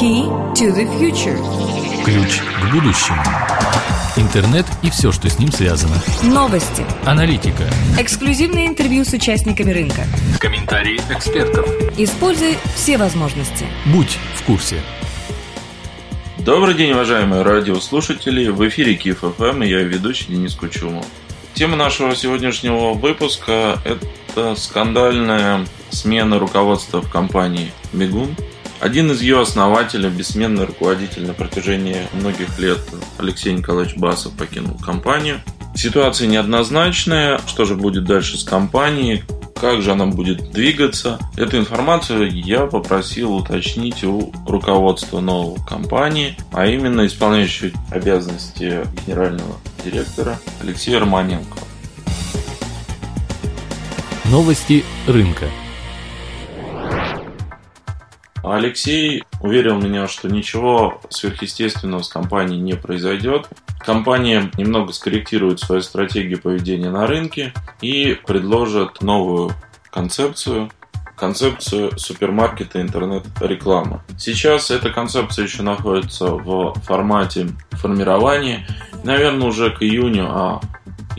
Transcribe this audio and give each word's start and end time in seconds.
Key 0.00 0.24
to 0.54 0.74
the 0.74 0.88
future. 0.98 1.36
Ключ 2.06 2.40
к 2.40 2.72
будущему. 2.72 3.22
Интернет 4.16 4.64
и 4.82 4.88
все, 4.88 5.12
что 5.12 5.28
с 5.28 5.38
ним 5.38 5.52
связано. 5.52 5.94
Новости. 6.22 6.86
Аналитика. 7.04 7.64
Эксклюзивные 7.98 8.66
интервью 8.66 9.04
с 9.04 9.12
участниками 9.12 9.72
рынка. 9.72 10.06
Комментарии 10.38 10.98
экспертов. 11.10 11.68
Используй 11.98 12.56
все 12.74 12.96
возможности. 12.96 13.66
Будь 13.92 14.16
в 14.36 14.42
курсе. 14.44 14.80
Добрый 16.38 16.72
день, 16.72 16.92
уважаемые 16.92 17.42
радиослушатели. 17.42 18.48
В 18.48 18.66
эфире 18.70 18.94
Киев 18.94 19.18
ФМ 19.18 19.62
и 19.64 19.68
я 19.68 19.82
ведущий 19.82 20.28
Денис 20.28 20.54
Кучумов. 20.54 21.04
Тема 21.52 21.76
нашего 21.76 22.16
сегодняшнего 22.16 22.94
выпуска– 22.94 23.78
это 23.84 24.54
скандальная 24.54 25.66
смена 25.90 26.38
руководства 26.38 27.02
в 27.02 27.10
компании 27.10 27.70
«Бегун». 27.92 28.34
Один 28.80 29.10
из 29.10 29.20
ее 29.20 29.42
основателей, 29.42 30.08
бессменный 30.08 30.64
руководитель 30.64 31.26
на 31.26 31.34
протяжении 31.34 32.08
многих 32.14 32.58
лет 32.58 32.78
Алексей 33.18 33.52
Николаевич 33.52 33.96
Басов 33.96 34.32
покинул 34.32 34.74
компанию. 34.78 35.42
Ситуация 35.76 36.26
неоднозначная. 36.28 37.38
Что 37.46 37.66
же 37.66 37.74
будет 37.74 38.04
дальше 38.04 38.38
с 38.38 38.44
компанией? 38.44 39.22
Как 39.60 39.82
же 39.82 39.92
она 39.92 40.06
будет 40.06 40.50
двигаться? 40.52 41.18
Эту 41.36 41.58
информацию 41.58 42.30
я 42.32 42.64
попросил 42.64 43.34
уточнить 43.34 44.02
у 44.02 44.32
руководства 44.46 45.20
новой 45.20 45.58
компании, 45.68 46.38
а 46.50 46.66
именно 46.66 47.06
исполняющего 47.06 47.72
обязанности 47.90 48.80
генерального 49.04 49.56
директора 49.84 50.38
Алексея 50.62 51.00
Романенко. 51.00 51.58
Новости 54.24 54.84
рынка. 55.06 55.46
Алексей 58.52 59.24
уверил 59.40 59.78
меня, 59.80 60.08
что 60.08 60.28
ничего 60.28 61.00
сверхъестественного 61.08 62.02
с 62.02 62.08
компанией 62.08 62.60
не 62.60 62.74
произойдет. 62.74 63.48
Компания 63.78 64.50
немного 64.56 64.92
скорректирует 64.92 65.60
свою 65.60 65.82
стратегию 65.82 66.40
поведения 66.40 66.90
на 66.90 67.06
рынке 67.06 67.52
и 67.80 68.18
предложит 68.26 69.02
новую 69.02 69.52
концепцию, 69.90 70.70
концепцию 71.16 71.98
супермаркета 71.98 72.80
интернет-рекламы. 72.80 74.00
Сейчас 74.18 74.70
эта 74.70 74.90
концепция 74.90 75.44
еще 75.44 75.62
находится 75.62 76.26
в 76.26 76.74
формате 76.80 77.48
формирования. 77.72 78.66
Наверное, 79.04 79.48
уже 79.48 79.70
к 79.70 79.82
июню, 79.82 80.26
а 80.28 80.60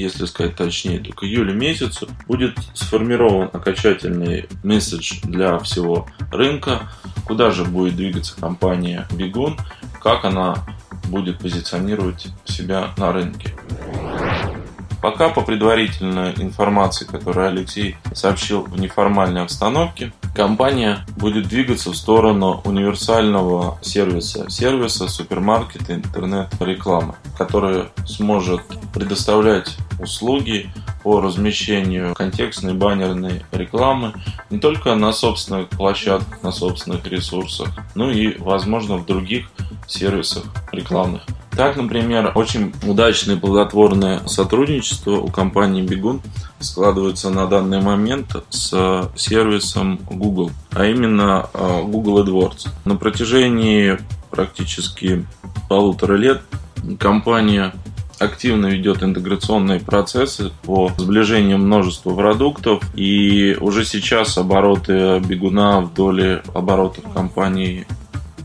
если 0.00 0.26
сказать 0.26 0.56
точнее, 0.56 0.98
то 0.98 1.12
к 1.12 1.24
июлю 1.24 1.54
месяцу 1.54 2.08
будет 2.26 2.56
сформирован 2.74 3.50
окончательный 3.52 4.48
месседж 4.62 5.20
для 5.22 5.58
всего 5.58 6.06
рынка, 6.32 6.90
куда 7.26 7.50
же 7.50 7.64
будет 7.64 7.96
двигаться 7.96 8.38
компания 8.38 9.06
Бегун, 9.12 9.58
как 10.02 10.24
она 10.24 10.64
будет 11.04 11.38
позиционировать 11.38 12.28
себя 12.44 12.90
на 12.96 13.12
рынке. 13.12 13.54
Пока 15.02 15.30
по 15.30 15.40
предварительной 15.40 16.34
информации, 16.36 17.06
которую 17.06 17.48
Алексей 17.48 17.96
сообщил 18.12 18.62
в 18.62 18.78
неформальной 18.78 19.42
обстановке, 19.42 20.12
компания 20.34 21.04
будет 21.16 21.48
двигаться 21.48 21.90
в 21.90 21.96
сторону 21.96 22.60
универсального 22.64 23.78
сервиса, 23.82 24.48
сервиса 24.50 25.08
супермаркета 25.08 25.94
интернет-рекламы, 25.94 27.14
который 27.36 27.84
сможет 28.06 28.62
предоставлять 28.92 29.76
услуги 29.98 30.70
по 31.02 31.20
размещению 31.20 32.14
контекстной 32.14 32.74
баннерной 32.74 33.42
рекламы 33.52 34.12
не 34.50 34.58
только 34.58 34.94
на 34.94 35.12
собственных 35.12 35.68
площадках, 35.68 36.42
на 36.42 36.52
собственных 36.52 37.06
ресурсах, 37.06 37.70
но 37.94 38.10
и, 38.10 38.36
возможно, 38.38 38.96
в 38.96 39.06
других 39.06 39.50
сервисах 39.86 40.44
рекламных. 40.72 41.22
Так, 41.60 41.76
например, 41.76 42.32
очень 42.36 42.72
удачное 42.86 43.36
и 43.36 43.38
плодотворное 43.38 44.26
сотрудничество 44.26 45.16
у 45.16 45.28
компании 45.28 45.82
Бегун 45.82 46.22
складывается 46.58 47.28
на 47.28 47.46
данный 47.46 47.82
момент 47.82 48.34
с 48.48 49.10
сервисом 49.14 50.00
Google, 50.08 50.52
а 50.70 50.86
именно 50.86 51.50
а, 51.52 51.82
Google 51.82 52.24
AdWords. 52.24 52.68
На 52.86 52.96
протяжении 52.96 53.98
практически 54.30 55.26
полутора 55.68 56.14
лет 56.14 56.40
компания 56.98 57.74
активно 58.18 58.68
ведет 58.68 59.02
интеграционные 59.02 59.80
процессы 59.80 60.52
по 60.62 60.90
сближению 60.96 61.58
множества 61.58 62.14
продуктов, 62.14 62.82
и 62.94 63.54
уже 63.60 63.84
сейчас 63.84 64.38
обороты 64.38 65.18
бегуна 65.18 65.82
в 65.82 65.92
доле 65.92 66.42
оборотов 66.54 67.04
компании 67.12 67.86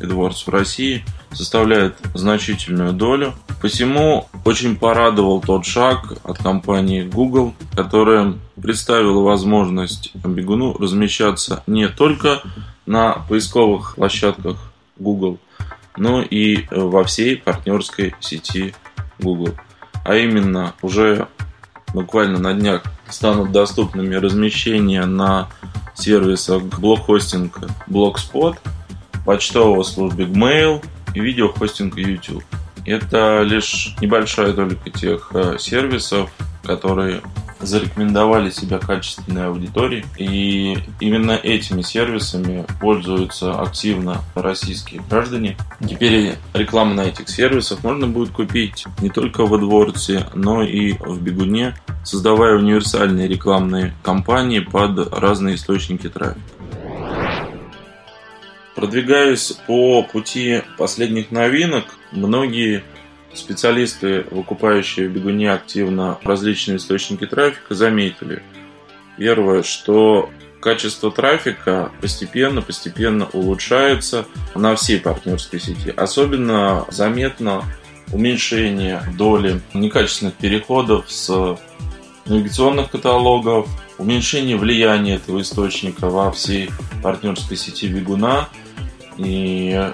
AdWords 0.00 0.44
в 0.46 0.48
России 0.48 1.04
составляет 1.32 1.96
значительную 2.14 2.92
долю. 2.92 3.34
Посему 3.60 4.28
очень 4.44 4.76
порадовал 4.76 5.40
тот 5.40 5.64
шаг 5.66 6.14
от 6.24 6.38
компании 6.38 7.02
Google, 7.02 7.54
которая 7.74 8.34
представила 8.60 9.22
возможность 9.22 10.14
бегуну 10.14 10.76
размещаться 10.78 11.62
не 11.66 11.88
только 11.88 12.42
на 12.86 13.24
поисковых 13.28 13.96
площадках 13.96 14.72
Google, 14.98 15.38
но 15.96 16.22
и 16.22 16.66
во 16.70 17.04
всей 17.04 17.36
партнерской 17.36 18.14
сети 18.20 18.74
Google. 19.18 19.54
А 20.04 20.14
именно, 20.16 20.74
уже 20.80 21.28
буквально 21.92 22.38
на 22.38 22.54
днях 22.54 22.82
станут 23.10 23.52
доступными 23.52 24.14
размещения 24.14 25.04
на 25.04 25.48
сервисах 25.94 26.62
блокхостинга 26.62 27.68
Blogspot, 27.88 28.56
почтового 29.28 29.82
службы 29.82 30.22
Gmail 30.22 30.82
и 31.14 31.20
видеохостинга 31.20 32.00
YouTube. 32.00 32.42
Это 32.86 33.42
лишь 33.42 33.94
небольшая 34.00 34.54
только 34.54 34.88
тех 34.88 35.30
э, 35.34 35.58
сервисов, 35.58 36.30
которые 36.62 37.20
зарекомендовали 37.60 38.48
себя 38.48 38.78
качественной 38.78 39.48
аудитории. 39.48 40.06
И 40.16 40.78
именно 41.00 41.32
этими 41.32 41.82
сервисами 41.82 42.64
пользуются 42.80 43.60
активно 43.60 44.22
российские 44.34 45.02
граждане. 45.10 45.58
Теперь 45.86 46.36
рекламу 46.54 46.94
на 46.94 47.02
этих 47.02 47.28
сервисах 47.28 47.84
можно 47.84 48.06
будет 48.06 48.30
купить 48.30 48.86
не 49.02 49.10
только 49.10 49.44
в 49.44 49.52
AdWords, 49.52 50.30
но 50.34 50.62
и 50.62 50.92
в 50.92 51.20
Бегуне, 51.20 51.74
создавая 52.02 52.56
универсальные 52.56 53.28
рекламные 53.28 53.92
кампании 54.02 54.60
под 54.60 55.12
разные 55.12 55.56
источники 55.56 56.08
трафика. 56.08 56.57
Продвигаясь 58.78 59.58
по 59.66 60.04
пути 60.04 60.62
последних 60.76 61.32
новинок, 61.32 61.84
многие 62.12 62.84
специалисты, 63.34 64.24
выкупающие 64.30 65.08
в 65.08 65.12
бегуне 65.12 65.50
активно 65.50 66.16
различные 66.22 66.76
источники 66.76 67.26
трафика, 67.26 67.74
заметили. 67.74 68.40
Первое, 69.16 69.64
что 69.64 70.30
качество 70.60 71.10
трафика 71.10 71.90
постепенно-постепенно 72.00 73.28
улучшается 73.32 74.26
на 74.54 74.76
всей 74.76 75.00
партнерской 75.00 75.58
сети. 75.58 75.92
Особенно 75.96 76.84
заметно 76.88 77.64
уменьшение 78.12 79.02
доли 79.18 79.60
некачественных 79.74 80.34
переходов 80.34 81.10
с 81.10 81.58
навигационных 82.26 82.92
каталогов, 82.92 83.68
уменьшение 83.98 84.56
влияния 84.56 85.16
этого 85.16 85.40
источника 85.40 86.08
во 86.08 86.30
всей 86.30 86.70
партнерской 87.02 87.56
сети 87.56 87.88
бегуна 87.88 88.48
и 89.18 89.90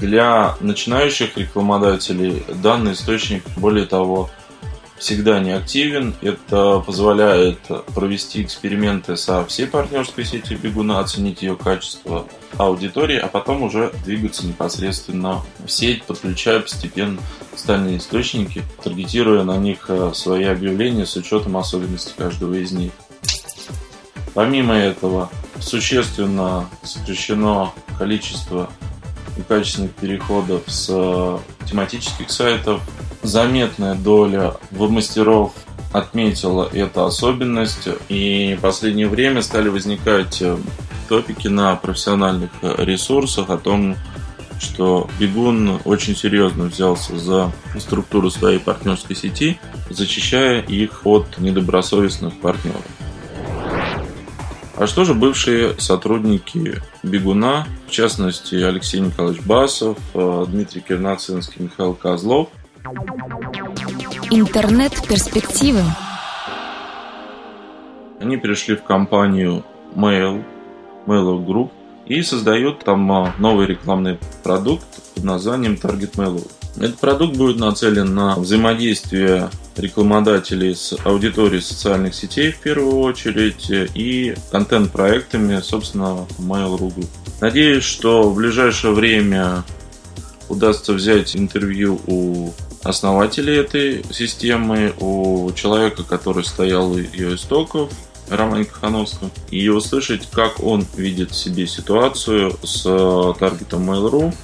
для 0.00 0.56
начинающих 0.60 1.36
рекламодателей 1.36 2.44
данный 2.62 2.92
источник, 2.92 3.42
более 3.56 3.86
того, 3.86 4.30
всегда 5.02 5.40
не 5.40 5.50
активен. 5.50 6.14
Это 6.22 6.78
позволяет 6.78 7.58
провести 7.94 8.42
эксперименты 8.42 9.16
со 9.16 9.44
всей 9.44 9.66
партнерской 9.66 10.24
сетью 10.24 10.58
бегуна, 10.58 11.00
оценить 11.00 11.42
ее 11.42 11.56
качество 11.56 12.26
аудитории, 12.56 13.18
а 13.18 13.26
потом 13.26 13.64
уже 13.64 13.92
двигаться 14.04 14.46
непосредственно 14.46 15.42
в 15.64 15.68
сеть, 15.68 16.04
подключая 16.04 16.60
постепенно 16.60 17.20
остальные 17.52 17.98
источники, 17.98 18.62
таргетируя 18.82 19.42
на 19.42 19.56
них 19.56 19.86
э, 19.88 20.12
свои 20.14 20.44
объявления 20.44 21.04
с 21.04 21.16
учетом 21.16 21.56
особенностей 21.56 22.14
каждого 22.16 22.54
из 22.54 22.70
них. 22.70 22.92
Помимо 24.34 24.74
этого, 24.74 25.30
существенно 25.62 26.68
сокращено 26.82 27.72
количество 27.98 28.70
качественных 29.48 29.92
переходов 29.92 30.62
с 30.66 30.88
э, 30.90 31.38
тематических 31.66 32.30
сайтов. 32.30 32.82
Заметная 33.22 33.94
доля 33.94 34.54
веб-мастеров 34.70 35.52
отметила 35.92 36.68
эту 36.72 37.04
особенность, 37.04 37.88
и 38.08 38.56
в 38.58 38.62
последнее 38.62 39.08
время 39.08 39.42
стали 39.42 39.68
возникать 39.68 40.42
э, 40.42 40.56
топики 41.08 41.48
на 41.48 41.76
профессиональных 41.76 42.50
э, 42.62 42.74
ресурсах 42.78 43.50
о 43.50 43.58
том, 43.58 43.96
что 44.60 45.08
Бегун 45.18 45.80
очень 45.84 46.16
серьезно 46.16 46.64
взялся 46.64 47.18
за 47.18 47.52
структуру 47.78 48.30
своей 48.30 48.58
партнерской 48.58 49.16
сети, 49.16 49.58
зачищая 49.90 50.60
их 50.62 51.04
от 51.04 51.38
недобросовестных 51.38 52.40
партнеров. 52.40 52.82
А 54.76 54.86
что 54.86 55.04
же 55.04 55.14
бывшие 55.14 55.78
сотрудники 55.78 56.80
Бегуна, 57.02 57.66
в 57.86 57.90
частности 57.90 58.54
Алексей 58.54 59.00
Николаевич 59.00 59.44
Басов, 59.44 59.98
э, 60.14 60.46
Дмитрий 60.48 60.80
Кирнацинский, 60.80 61.64
Михаил 61.64 61.94
Козлов? 61.94 62.48
Интернет-перспективы. 64.30 65.82
Они 68.18 68.38
перешли 68.38 68.76
в 68.76 68.82
компанию 68.82 69.62
Mail, 69.94 70.42
Mail 71.06 71.44
Group, 71.44 71.70
и 72.06 72.22
создают 72.22 72.84
там 72.84 73.10
а, 73.12 73.34
новый 73.38 73.66
рекламный 73.66 74.18
продукт 74.42 74.86
под 75.14 75.24
названием 75.24 75.74
Target 75.74 76.12
Mail. 76.14 76.50
Этот 76.76 76.98
продукт 76.98 77.36
будет 77.36 77.58
нацелен 77.58 78.14
на 78.14 78.36
взаимодействие 78.36 79.50
рекламодателей 79.76 80.74
с 80.74 80.94
аудиторией 81.04 81.62
социальных 81.62 82.14
сетей 82.14 82.52
в 82.52 82.58
первую 82.58 82.98
очередь 82.98 83.66
и 83.70 84.34
контент-проектами, 84.50 85.60
собственно, 85.60 86.26
Mail.ru 86.38 86.94
Group. 86.94 87.08
Надеюсь, 87.40 87.84
что 87.84 88.22
в 88.28 88.36
ближайшее 88.36 88.92
время 88.92 89.64
удастся 90.48 90.92
взять 90.92 91.34
интервью 91.36 92.00
у 92.06 92.52
основателей 92.82 93.56
этой 93.56 94.04
системы, 94.12 94.92
у 95.00 95.50
человека, 95.52 96.02
который 96.02 96.44
стоял 96.44 96.92
у 96.92 96.98
ее 96.98 97.34
истоков, 97.34 97.90
Романе 98.28 98.64
Кахановском, 98.64 99.30
и 99.50 99.68
услышать, 99.68 100.28
как 100.30 100.62
он 100.62 100.86
видит 100.96 101.32
в 101.32 101.36
себе 101.36 101.66
ситуацию 101.66 102.56
с 102.62 102.82
э, 102.86 103.32
таргетом 103.38 103.90
Mail.ru, 103.90 104.34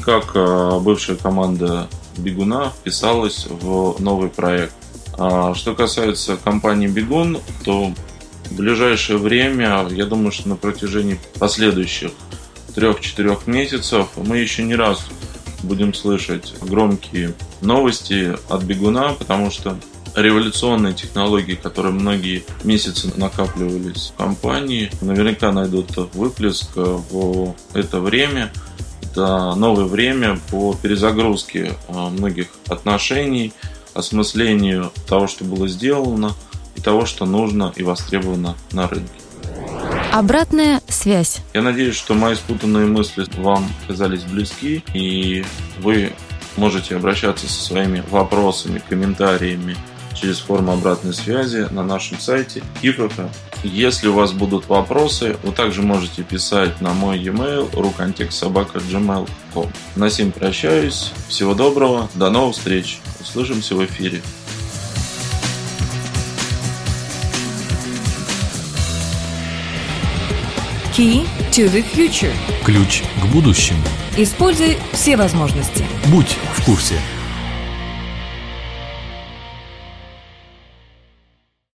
как 0.00 0.32
э, 0.34 0.80
бывшая 0.80 1.16
команда 1.16 1.88
Бегуна 2.18 2.70
вписалась 2.70 3.46
в 3.48 3.96
новый 4.00 4.28
проект. 4.28 4.74
А 5.16 5.54
что 5.54 5.74
касается 5.74 6.36
компании 6.36 6.86
Бегун, 6.86 7.40
то 7.64 7.92
в 8.50 8.56
ближайшее 8.56 9.18
время, 9.18 9.86
я 9.90 10.06
думаю, 10.06 10.32
что 10.32 10.48
на 10.48 10.56
протяжении 10.56 11.18
последующих 11.38 12.12
трех-четырех 12.74 13.46
месяцев 13.46 14.08
мы 14.16 14.38
еще 14.38 14.62
не 14.62 14.76
раз 14.76 15.06
будем 15.62 15.92
слышать 15.92 16.54
громкие 16.62 17.34
новости 17.60 18.36
от 18.48 18.62
бегуна, 18.62 19.14
потому 19.14 19.50
что 19.50 19.76
революционные 20.14 20.94
технологии, 20.94 21.54
которые 21.54 21.92
многие 21.92 22.44
месяцы 22.64 23.10
накапливались 23.16 24.12
в 24.14 24.18
компании, 24.18 24.90
наверняка 25.00 25.52
найдут 25.52 25.96
выплеск 26.14 26.70
в 26.76 27.54
это 27.74 28.00
время. 28.00 28.52
Это 29.10 29.54
новое 29.54 29.84
время 29.84 30.38
по 30.50 30.74
перезагрузке 30.74 31.72
а, 31.88 32.10
многих 32.10 32.48
отношений, 32.68 33.52
осмыслению 33.94 34.92
того, 35.08 35.26
что 35.26 35.44
было 35.44 35.66
сделано, 35.66 36.34
и 36.76 36.80
того, 36.80 37.06
что 37.06 37.26
нужно 37.26 37.72
и 37.74 37.82
востребовано 37.82 38.56
на 38.72 38.86
рынке. 38.86 39.10
Обратная 40.12 40.80
связь. 40.88 41.38
Я 41.52 41.62
надеюсь, 41.62 41.96
что 41.96 42.14
мои 42.14 42.34
спутанные 42.34 42.86
мысли 42.86 43.26
вам 43.36 43.68
казались 43.86 44.22
близки, 44.22 44.84
и 44.94 45.44
вы 45.80 46.12
можете 46.56 46.96
обращаться 46.96 47.46
со 47.46 47.62
своими 47.62 48.02
вопросами, 48.10 48.82
комментариями 48.88 49.76
через 50.14 50.38
форму 50.38 50.72
обратной 50.72 51.14
связи 51.14 51.66
на 51.70 51.82
нашем 51.82 52.18
сайте 52.20 52.62
ИФФ. 52.82 53.12
Если 53.64 54.08
у 54.08 54.12
вас 54.12 54.32
будут 54.32 54.68
вопросы, 54.68 55.36
вы 55.42 55.52
также 55.52 55.82
можете 55.82 56.22
писать 56.22 56.80
на 56.80 56.92
мой 56.92 57.18
e-mail 57.18 57.70
rukonteksobaka.gmail.com. 57.72 59.72
На 59.96 60.10
сим 60.10 60.30
прощаюсь. 60.30 61.12
Всего 61.28 61.54
доброго. 61.54 62.08
До 62.14 62.30
новых 62.30 62.54
встреч. 62.54 62.98
Услышимся 63.20 63.74
в 63.74 63.84
эфире. 63.84 64.22
Key 70.96 71.26
to 71.52 71.72
the 71.72 71.84
future. 71.94 72.32
Ключ 72.64 73.02
к 73.22 73.26
будущему. 73.26 73.82
Используй 74.16 74.78
все 74.92 75.16
возможности. 75.16 75.84
Будь 76.06 76.36
в 76.54 76.64
курсе. 76.64 76.94